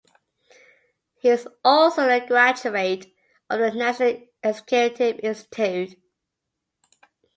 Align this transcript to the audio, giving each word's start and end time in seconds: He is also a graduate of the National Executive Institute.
He 1.19 1.29
is 1.29 1.47
also 1.63 2.09
a 2.09 2.25
graduate 2.25 3.13
of 3.51 3.59
the 3.59 3.69
National 3.69 4.19
Executive 4.41 5.19
Institute. 5.21 5.95